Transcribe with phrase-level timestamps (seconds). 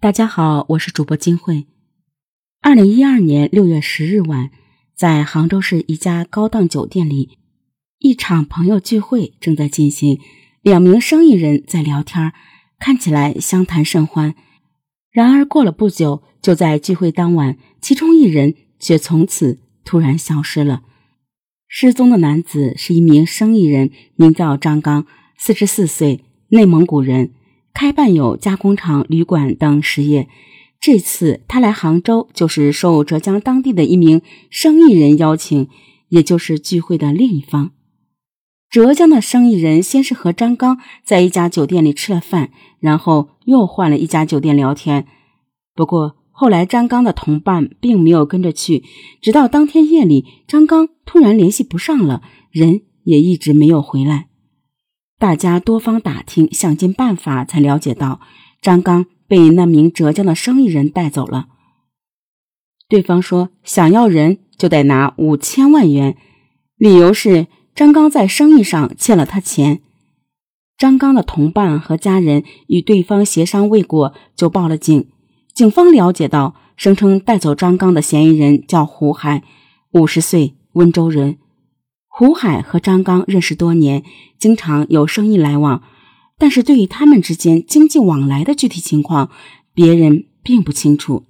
[0.00, 1.66] 大家好，我是主播金慧。
[2.60, 4.52] 二零一二年六月十日晚，
[4.94, 7.40] 在杭州市一家高档酒店里，
[7.98, 10.20] 一场朋友聚会正在进行，
[10.62, 12.32] 两名生意人在聊天，
[12.78, 14.36] 看起来相谈甚欢。
[15.10, 20.84] 然而过了不久，就在聚会当晚，其中一人却从此突然消失了。
[21.66, 27.32] 失踪的男子是一名生意人，名叫张刚，四十四岁，内蒙古人。
[27.72, 30.28] 开办有加工厂、旅馆等实业。
[30.80, 35.68] 这次他来杭州，就是受浙江当地的一名生意人邀请，
[36.08, 37.72] 也就是聚会的另一方。
[38.70, 45.06] 浙江的生意人先是和张刚在一家酒店里吃了饭，然后又换了一家酒店聊天。
[45.74, 48.84] 不过后来张刚的同伴并没有跟着去，
[49.20, 52.22] 直到当天夜里，张刚突然联系不上了，
[52.52, 54.27] 人也一直没有回来。
[55.18, 58.20] 大家多方打听，想尽办法，才了解到
[58.62, 61.48] 张刚被那名浙江的生意人带走了。
[62.88, 66.16] 对方说想要人就得拿五千万元，
[66.76, 69.80] 理由是张刚在生意上欠了他钱。
[70.76, 75.08] 张刚的同伴和家人与对方协商未果，就报了警。
[75.52, 79.42] 警方了解到，声称带走张刚的嫌疑人叫胡海，
[79.90, 81.38] 五十岁，温州人。
[82.18, 84.02] 胡海和张刚认识多年，
[84.40, 85.84] 经常有生意来往，
[86.36, 89.30] 但是对于他们之间经济往来的具体情况，
[89.72, 91.26] 别人并不清楚。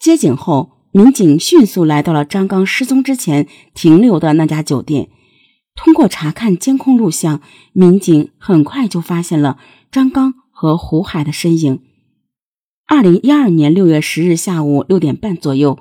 [0.00, 5.08] 接警后，民警迅速来到了张刚失踪之前停留的那家酒店。
[5.76, 7.40] 通过查看监控录像，
[7.72, 9.56] 民警很快就发现了
[9.92, 11.80] 张刚和胡海的身影。
[12.88, 15.78] 二零一二年六月十日下午六点半左右。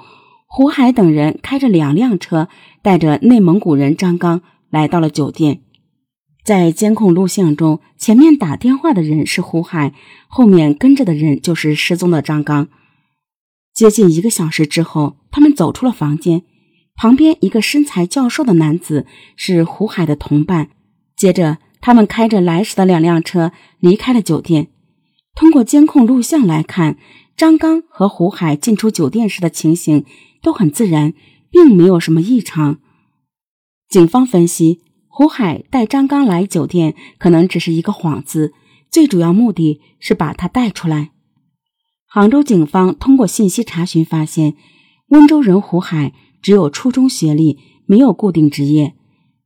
[0.48, 2.48] 胡海等人开着两辆车，
[2.82, 5.62] 带着内蒙古人张刚来到了酒店。
[6.44, 9.94] 在监控录像中，前面打电话的人是胡海，
[10.28, 12.68] 后面跟着的人就是失踪的张刚。
[13.74, 16.44] 接近一个小时之后，他们走出了房间，
[16.96, 19.06] 旁边一个身材较瘦的男子
[19.36, 20.70] 是胡海的同伴。
[21.18, 24.68] 接着，他们开着来时的两辆车离开了酒店。
[25.34, 26.98] 通过监控录像来看，
[27.36, 30.06] 张刚和胡海进出酒店时的情形。
[30.46, 31.16] 都很自然，
[31.50, 32.78] 并没有什么异常。
[33.90, 38.54] 警方分析，胡海带张刚来酒店可能只是一个幌子，
[38.92, 41.10] 最主要目的是把他带出来。
[42.06, 44.56] 杭州警方通过信息查询发现，
[45.08, 46.14] 温州人胡海
[46.44, 47.58] 只有初中学历，
[47.88, 48.94] 没有固定职业，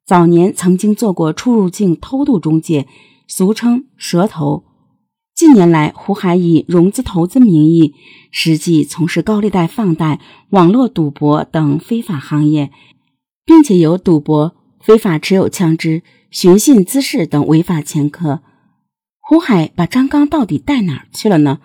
[0.05, 2.85] 早年曾经做过出入境偷渡中介，
[3.25, 4.65] 俗称“蛇头”。
[5.39, 7.95] 近年来，胡海以融资投资名义，
[8.29, 10.19] 实际从事高利贷放贷、
[10.49, 12.71] 网络赌博等非法行业，
[13.45, 18.41] 并且有赌博、非法持有枪支、寻衅滋事等违法前科。
[19.21, 21.59] 胡海把张刚到底带哪儿去了呢？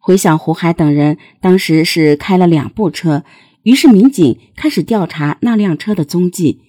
[0.00, 3.22] 回想胡海等人当时是开了两部车，
[3.62, 6.62] 于是民警开始调查那辆车的踪迹。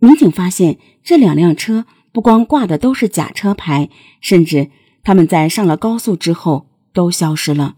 [0.00, 3.88] 民警发现，这两辆车不光挂的都是假车牌，
[4.20, 4.70] 甚至。
[5.04, 7.76] 他们在上了高速之后都消失了。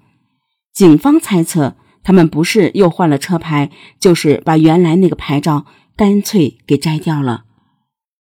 [0.73, 5.67] 警方猜测，他们不是又换了车牌，就是把原来那个牌照
[5.97, 7.45] 干脆给摘掉了。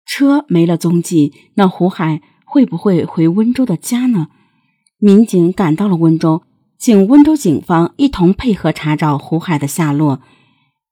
[0.05, 4.29] 车没了踪迹，那胡海会不会回温州的家呢？
[4.99, 6.43] 民警赶到了温州，
[6.77, 10.21] 请温州警方一同配合查找胡海的下落。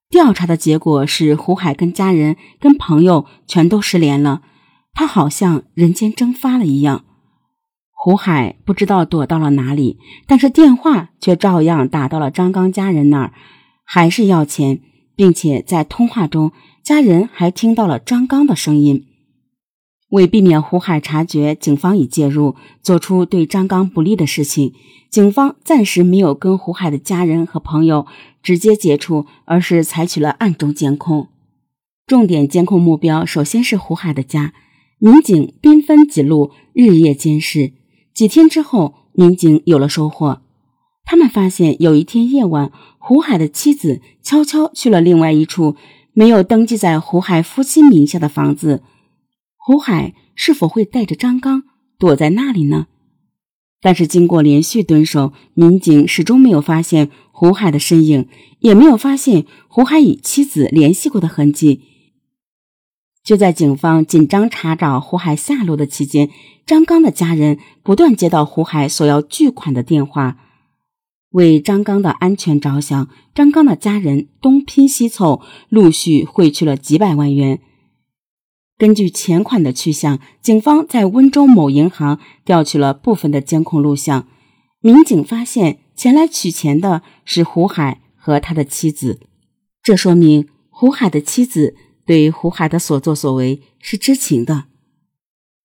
[0.09, 4.41] 调查的结果是，胡海跟家人、跟朋友全都失联了，
[4.93, 7.03] 他好像人间蒸发了一样。
[8.01, 13.33] 胡海不知道躲到了哪里，但是电话却照样打到了张刚家人那儿，
[13.83, 14.79] 还是要钱，
[15.17, 19.05] 并且在通话中，家人还听到了张刚的声音。
[20.11, 24.73] 为避免胡海察觉，警方已介入，做出对张刚不利的事情。
[25.09, 28.07] 警方暂时没有跟胡海的家人和朋友
[28.41, 31.27] 直接接触，而是采取了暗中监控。
[32.07, 34.53] 重点监控目标首先是胡海的家，
[34.99, 37.73] 民警兵分几路，日夜监视。
[38.19, 40.41] 几天之后，民警有了收获。
[41.05, 45.77] 他们发现有一天夜晚，胡海的妻子悄悄去了另外一处
[46.11, 48.83] 没有登记在胡海夫妻名下的房子。
[49.55, 51.63] 胡海是否会带着张刚
[51.97, 52.87] 躲在那里呢？
[53.79, 58.27] 但是经过连续蹲守，民警始终没有发现胡海的身影，
[58.59, 61.83] 也没有发现胡海与妻子联系过的痕迹。
[63.29, 66.31] 就在警方紧张查找胡海下落的期间，
[66.65, 70.37] 张刚的家人不断接到胡海索要巨款的电话。
[71.29, 77.59] 为张刚的安全着想，张刚的家人东拼西凑，陆续汇去了几百万元。
[78.79, 84.27] 根据钱款的去向，警方在温州某银行调取了部分的监控录像。
[84.81, 89.19] 民警发现，前来取钱的是胡海和他的妻子，
[89.83, 91.75] 这说明胡海的妻子
[92.09, 94.63] 对胡海的所作所为是知情的。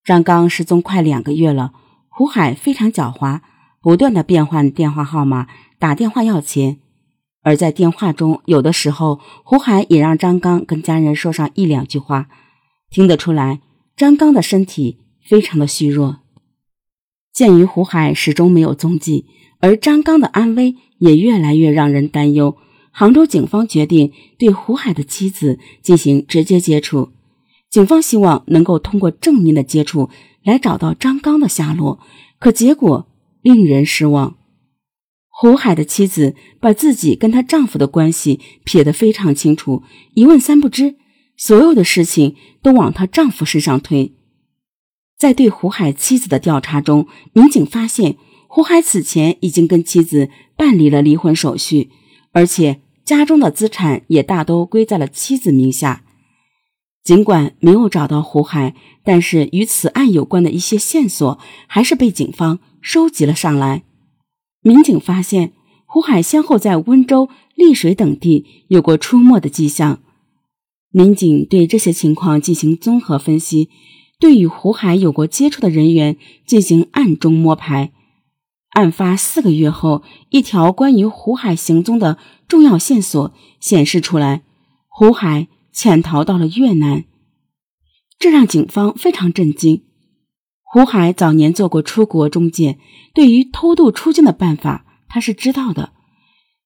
[0.04, 1.72] 张刚失踪快两个月了，
[2.10, 3.40] 胡海非常狡猾，
[3.80, 5.46] 不断的变换电话号码，
[5.78, 6.80] 打电话要钱。
[7.40, 12.28] 而在电话中，有的时候胡海也让张刚跟家人说上一两句话，
[12.90, 13.62] 听得出来，
[13.96, 16.18] 张刚的身体非常的虚弱。
[17.32, 19.24] 鉴于胡海始终没有踪迹，
[19.60, 22.58] 而张刚的安危也越来越让人担忧，
[22.96, 27.10] 杭州警方决定对胡海的妻子进行直接接触。
[27.68, 30.10] 警方希望能够通过正面的接触
[30.44, 31.98] 来找到张刚的下落，
[32.38, 33.08] 可结果
[33.42, 34.36] 令人失望。
[35.28, 39.82] 胡海的妻子把自己跟她丈夫的关系撇得非常清楚，
[40.14, 40.94] 一问三不知，
[41.36, 44.14] 所有的事情都往她丈夫身上推。
[45.18, 51.90] 在对胡海妻子的调查中，民警发现胡海此前已经跟妻子办理了离婚手续，
[52.30, 56.02] 而且家中的资产也大都归在了妻子名下。
[57.02, 58.74] 尽管没有找到胡海，
[59.04, 63.82] 但是与此案有关的一些线索还是被警方收集了上来。
[64.62, 65.52] 民警发现，
[65.84, 70.00] 胡海先后在温州、丽水等地有过出没的迹象。
[70.90, 73.68] 民警对这些情况进行综合分析，
[74.18, 76.16] 对与胡海有过接触的人员
[76.46, 77.92] 进行暗中摸排。
[78.74, 82.18] 案发四个月后，一条关于胡海行踪的
[82.48, 84.42] 重要线索显示出来：
[84.88, 87.04] 胡海潜逃到了越南，
[88.18, 89.84] 这让警方非常震惊。
[90.62, 92.78] 胡海早年做过出国中介，
[93.14, 95.92] 对于偷渡出境的办法，他是知道的。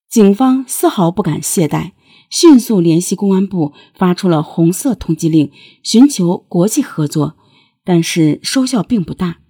[0.09, 1.93] 警方丝毫不敢懈怠，
[2.31, 5.53] 迅速联系公安部，发出了红色通缉令，
[5.83, 7.37] 寻求国际合作，
[7.85, 9.41] 但是收效并不大。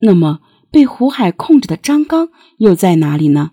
[0.00, 0.40] 那么，
[0.70, 2.28] 被胡海控制的张刚
[2.58, 3.52] 又在哪里呢？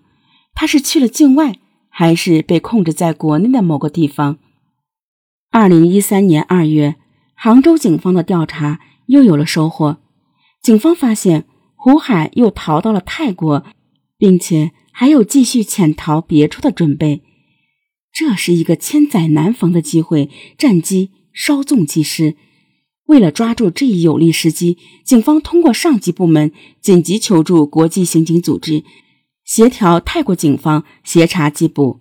[0.53, 1.59] 他是去了境外，
[1.89, 4.37] 还是被控制在国内的某个地方？
[5.51, 6.95] 二零一三年二月，
[7.33, 9.97] 杭州警方的调查又有了收获。
[10.61, 11.45] 警方发现
[11.75, 13.63] 胡海又逃到了泰国，
[14.17, 17.21] 并且还有继续潜逃别处的准备。
[18.11, 22.35] 这是一个千载难逢的机会，战机稍纵即逝。
[23.05, 28.83] 为了抓住这一有利时机，警方通过上级部门紧急求助国际刑警组织，
[29.43, 31.99] 协调泰国警方协查缉捕。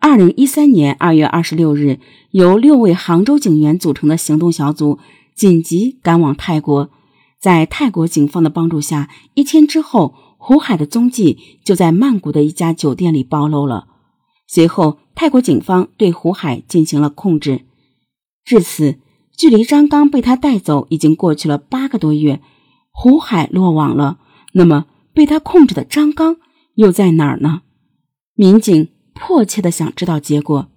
[0.00, 1.98] 二零一三年二月二十六日，
[2.30, 4.98] 由六位杭州警员组成的行动小组
[5.34, 6.90] 紧急赶往泰国。
[7.40, 13.86] 在泰国警方的帮助下，一天之后，胡海的踪迹就在曼谷的一家酒店里暴露了。
[14.46, 17.62] 随后，泰国警方对胡海进行了控制。
[18.44, 18.98] 至此，
[19.38, 22.40] 距离张刚被他带走已经过去了八个多月，
[22.90, 24.18] 胡海落网了。
[24.54, 26.38] 那么，被他控制的张刚
[26.74, 27.62] 又在哪儿呢？
[28.34, 30.68] 民警迫切的想知道结果。